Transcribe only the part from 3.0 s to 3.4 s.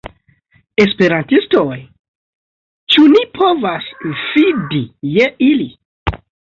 ni